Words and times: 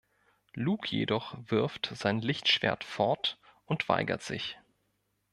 Luke 0.55 0.87
jedoch 0.95 1.37
wirft 1.45 1.91
sein 1.93 2.21
Lichtschwert 2.21 2.83
fort 2.83 3.37
und 3.65 3.87
weigert 3.87 4.23
sich. 4.23 4.57